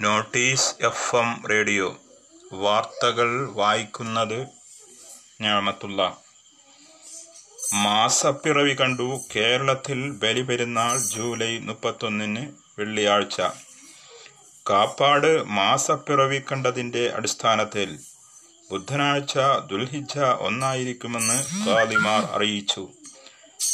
[0.00, 2.00] Notice F M radio.
[2.52, 4.46] വാർത്തകൾ വായിക്കുന്നത്
[5.40, 6.16] ഞാമത്തുള്ള.
[7.74, 13.40] മാസപ്പിറവി കണ്ടു കേരളത്തിൽ ബലിപെരുന്നാൾ ജൂലൈ മുപ്പത്തൊന്നിന് വെള്ളിയാഴ്ച.
[14.70, 18.00] കാപ്പാട് മാസപ്പിറവി കണ്ടതിന്റെ അടിസ്ഥാനത്തിൽ
[18.70, 19.38] ബുധനാഴ്ച
[19.70, 22.88] ദുൽഹിജ ഒന്നായിരിക്കുമെന്ന് ഖാദിമാർ അറിയിച്ചു.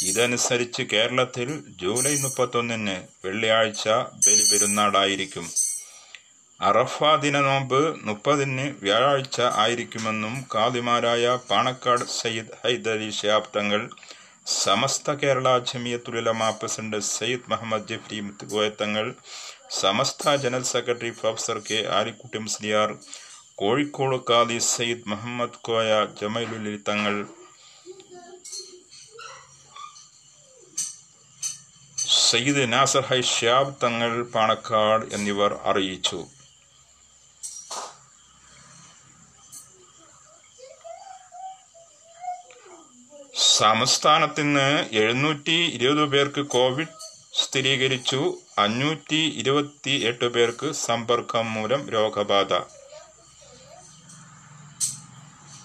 [0.01, 3.89] ഇതനുസരിച്ച് കേരളത്തിൽ ജൂലൈ മുപ്പത്തൊന്നിന് വെള്ളിയാഴ്ച
[4.25, 5.62] ബലിപെരുന്നാളായിരിക്കും.
[6.59, 13.81] അറഫ ദിന നോമ്പ് മുപ്പതിന് വ്യാഴാഴ്ച ആയിരിക്കുമെന്നും കാദിമാരായ Panakkad Sayyid Haidari Shihab Thangal
[14.61, 19.07] Samastha Kerala Jamiyathululama president Sayyid Muhammad Jifri Muthukoyathangal
[19.79, 22.91] Samastha general secretary professor K Alikutty Musliyar
[23.61, 25.89] Kozhikode Khadi Sayyid Muhammad Koya
[26.21, 27.15] ജമൈലുലി Thangal
[32.29, 36.21] Sayyid Nasar high ഷ്യാബ് തങ്ങൾ പാണക്കാട് എന്നിവർ അറിയിച്ചു.
[43.57, 46.87] സംസ്ഥാനത്തിന് എഴുന്നൂറ്റി ഇരുപത് പേർക്ക് കോവിഡ്
[47.33, 48.37] സ്ഥിരീകരിച്ചു.
[48.59, 52.53] അഞ്ഞൂറ്റി ഇരുപത്തി എട്ട് പേർക്ക് സമ്പർക്കം മൂലം രോഗബാധ.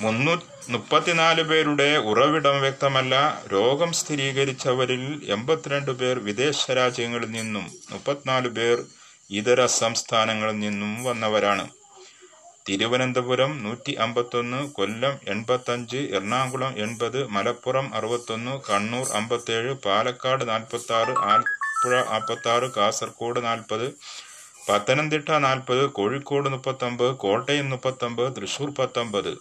[0.01, 3.43] മുന്നൂ മുപ്പത്തിനാല് പേരുടെ ഉറവിടം വ്യക്തമല്ല.
[3.53, 8.85] രോഗം സ്ഥിരീകരിച്ചവരിൽ എൺപത്തിരണ്ട് പേർ വിദേശ രാജ്യങ്ങളിൽ നിന്നും മുപ്പത്തിനാല് പേർ
[9.31, 11.69] ഇതര സംസ്ഥാനങ്ങളിൽ നിന്നും വന്നവരാണ്.
[12.69, 21.95] തിരുവനന്തപുരം നൂറ്റി അമ്പത്തൊന്ന് കൊല്ലം എൺപത്തഞ്ച് എറണാകുളം എൺപത് മലപ്പുറം അറുപത്തൊന്ന് കണ്ണൂർ അമ്പത്തേഴ് പാലക്കാട് നാൽപ്പത്തി ആറ് ആലപ്പുഴ
[22.11, 23.87] നാൽപ്പത്താറ് കാസർഗോഡ് നാൽപ്പത്
[24.69, 29.33] പത്തനംതിട്ട നാൽപ്പത് കോഴിക്കോട് മുപ്പത്തൊമ്പത് കോട്ടയം മുപ്പത്തൊമ്പത് തൃശൂർ പത്തൊമ്പത്.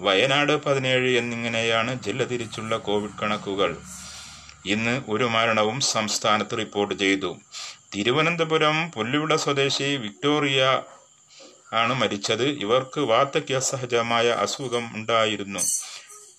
[0.00, 3.72] വയനാട് പതിനേഴ് എന്നിങ്ങനെയാണ് ജില്ല തിരിച്ചുള്ള കോവിഡ് കണക്കുകൾ.
[4.66, 7.32] ഇന്ന് ഒരു മരണവും സംസ്ഥാനത്ത് റിപ്പോർട്ട് ചെയ്തു.
[7.94, 10.62] തിരുവനന്തപുരം പുല്ലുവിള സ്വദേശി വിക്ടോറിയ
[11.72, 12.44] ആണ് മരിച്ചത്.
[12.44, 15.60] ഇവർക്ക് വാർദ്ധക്യ സഹജമായ അസുഖം ഉണ്ടായിരുന്നു.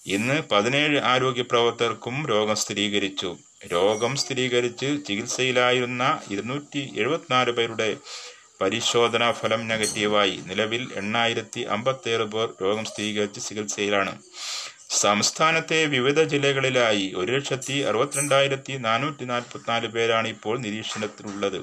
[0.06, 3.38] ഇന്ന് പതിനേഴ് ആരോഗ്യ പ്രവർത്തകർക്കും രോഗം സ്ഥിരീകരിച്ചു.
[3.74, 7.98] രോഗം സ്ഥിരീകരിച്ച് ചികിത്സയിലായിരുന്ന ഇരുന്നൂറ്റി എഴുപത്തിനാല് പേരുടെ
[8.62, 10.40] പരിശോധനാ ഫലം നെഗറ്റീവായി.
[10.48, 14.20] നിലവിൽ എണ്ണായിരത്തി അമ്പത്തേഴ് പേർ രോഗം സ്ഥിരീകരിച്ച് ചികിത്സയിലാണ്.
[14.90, 21.62] സംസ്ഥാനത്തെ വിവിധ ജില്ലകളിലായി ഒരു ലക്ഷത്തി അറുപത്തിരണ്ടായിരത്തി നാനൂറ്റി നാൽപ്പത്തിനാല് പേരാണ് ഇപ്പോൾ നിരീക്ഷണത്തിലുള്ളത്.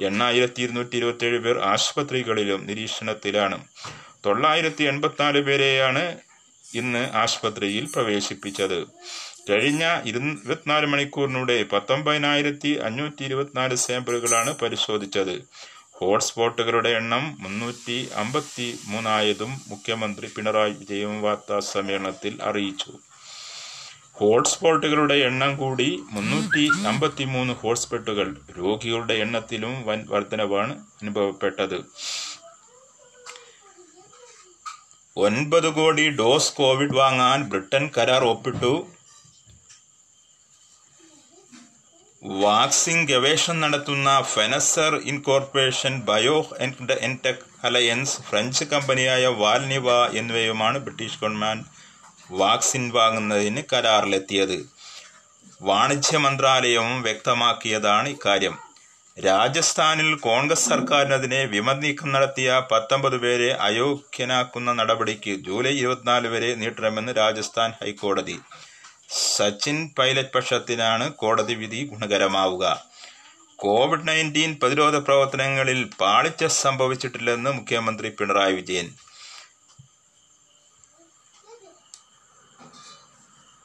[0.00, 3.64] എണ്ണായിരത്തി ഇരുന്നൂറ്റി ഇരുപത്തിയേഴ് പേർ ആശുപത്രികളിലും നിരീക്ഷണത്തിലാണ്.
[4.26, 6.16] തൊള്ളായിരത്തി എൺപത്തിനാല് പേരെയാണ്
[6.74, 8.86] ഇന്ന് ആശുപത്രിയിൽ പ്രവേശിപ്പിച്ചത്.
[9.50, 15.44] കഴിഞ്ഞ ഇരുപത്തിനാല് മണിക്കൂറിനൂടെ പത്തൊമ്പതിനായിരത്തി അഞ്ഞൂറ്റി ഇരുപത്തിനാല് സാമ്പിളുകളാണ് പരിശോധിച്ചത്.
[15.92, 22.92] ഹോട്ട്സ്പോട്ടുകളുടെ എണ്ണം മുന്നൂറ്റി അമ്പത്തി മൂന്നായതും മുഖ്യമന്ത്രി പിണറായി വിജയൻ വാർത്താ സമ്മേളനത്തിൽ അറിയിച്ചു.
[24.16, 28.28] ഹോട്ട്സ്പോട്ടുകളുടെ എണ്ണം കൂടി മുന്നൂറ്റി അമ്പത്തി മൂന്ന് ഹോട്ട്സ്പോട്ടുകൾ
[28.58, 31.78] രോഗികളുടെ എണ്ണത്തിലും വൻ വർധനവാണ് അനുഭവപ്പെട്ടത്.
[35.16, 38.74] ഒൻപത് കോടി ഡോസ് കോവിഡ് വാങ്ങാൻ ബ്രിട്ടൻ കരാർ ഒപ്പിട്ടു.
[42.42, 45.94] വാക്സിൻ ഗവേഷണം നടത്തുന്ന Pfizer incorporation
[47.08, 49.88] BioNTech alliance French കമ്പനിയായ വാൽനിവ
[50.20, 51.66] എന്നിവയുമാണ് ബ്രിട്ടീഷ് ഗവൺമെന്റ്
[52.32, 54.70] വാക്സിൻ വാങ്ങുന്നതിന് കരാറിലെത്തിയത്.
[55.62, 58.58] വാണിജ്യ മന്ത്രാലയം വ്യക്തമാക്കിയതാണ് ഇക്കാര്യം.
[59.24, 68.40] രാജസ്ഥാനിൽ കോൺഗ്രസ് സർക്കാരിനെതിരെ വിമർനീക്കം നടത്തിയ പത്തൊമ്പത് പേരെ അയോഗ്യനാക്കുന്ന നടപടിക്ക് ജൂലൈ ഇരുപത്തിനാല് വരെ നീട്ടണമെന്ന് രാജസ്ഥാൻ ഹൈക്കോടതി.
[69.36, 72.84] സച്ചിൻ പൈലറ്റ് പക്ഷത്തിനാണ് കോടതി വിധി ഗുണകരമാവുക.
[73.56, 78.90] കോവിഡ് നയന്റീൻ പ്രതിരോധ പ്രവർത്തനങ്ങളിൽ പാളിച്ച സംഭവിച്ചിട്ടില്ലെന്ന് മുഖ്യമന്ത്രി പിണറായി വിജയൻ.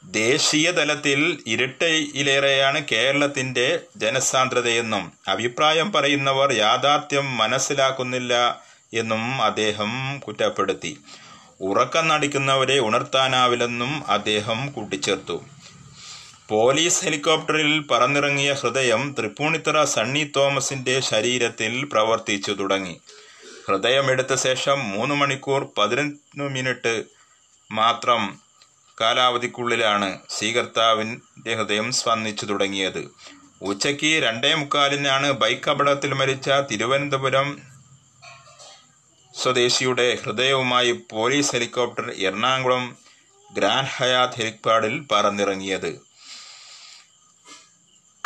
[0.08, 8.60] ദേശീയ തലത്തിൽ ഇരട്ടയിലേറെയാണ് കേരളത്തിന്റെ ജനസാന്ദ്രതയെന്നും അഭിപ്രായം പറയുന്നവർ യാഥാർത്ഥ്യം മനസ്സിലാക്കുന്നില്ല
[8.94, 10.96] എന്നും അദ്ദേഹം കുറ്റപ്പെടുത്തി.
[11.60, 15.44] ഉറക്കം നടിക്കുന്നവരെ ഉണർത്താനാവില്ലെന്നും അദ്ദേഹം കൂട്ടിച്ചേർത്തു.
[16.48, 23.00] പോലീസ് ഹെലികോപ്റ്ററിൽ പറന്നിറങ്ങിയ ഹൃദയം തൃപ്പൂണിത്തറ സണ്ണി തോമസിന്റെ ശരീരത്തിൽ പ്രവർത്തിച്ചു തുടങ്ങി.
[23.68, 27.04] ഹൃദയമെടുത്ത ശേഷം മൂന്ന് മണിക്കൂർ പതിനൊന്ന് മിനിറ്റ്
[27.72, 28.47] മാത്രം
[29.00, 33.08] കാലാവധിക്കുള്ളിലാണ് സ്വീകർത്താവിന്റെ ഹൃദയം സ്പന്ദിച്ചു തുടങ്ങിയത്.
[33.62, 37.62] ഉച്ചയ്ക്ക് രണ്ടേ മുക്കാലിനാണ് ബൈക്ക് അപകടത്തിൽ മരിച്ച തിരുവനന്തപുരം
[39.34, 42.96] സ്വദേശിയുടെ ഹൃദയവുമായി police helicopter Ernakulam
[43.52, 46.00] Grand Hyatt ഹെലിപ്പാഡിൽ പറന്നിറങ്ങിയത്.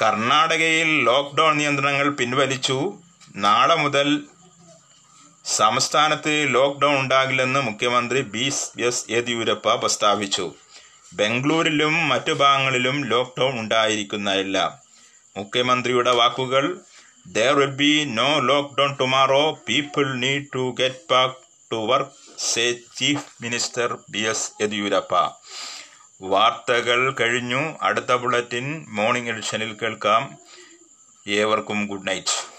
[0.03, 2.99] കർണാടകയിൽ ലോക്ക്ഡൌൺ നിയന്ത്രണങ്ങൾ പിൻവലിച്ചു.
[3.37, 4.09] നാളെ മുതൽ
[5.45, 8.53] സംസ്ഥാനത്ത് ലോക്ക്ഡൗൺ ഉണ്ടാകില്ലെന്ന് മുഖ്യമന്ത്രി ബി
[8.83, 10.55] എസ് യെദ്യൂരപ്പ പ്രസ്താവിച്ചു.
[11.15, 14.83] ബംഗളൂരിലും മറ്റു ഭാഗങ്ങളിലും ലോക്ക്ഡൗൺ ഉണ്ടായിരിക്കുന്നതല്ല.
[15.37, 16.81] മുഖ്യമന്ത്രിയുടെ വാക്കുകൾ
[17.27, 21.37] there will be no lockdown tomorrow people need to get back
[21.73, 25.15] to work say chief minister B S Yediyurappa.
[26.23, 27.79] വാർത്തകൾ കഴിഞ്ഞു.
[27.83, 30.39] അടുത്ത ബുള്ളറ്റിൻ മോർണിംഗ് എഡിഷനിൽ കേൾക്കാം.
[31.29, 32.52] ഏവർക്കും ഗുഡ് നൈറ്റ്